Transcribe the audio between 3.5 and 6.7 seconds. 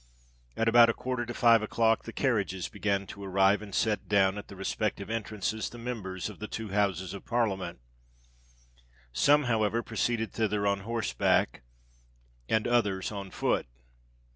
and set down at the respective entrances the Members of the two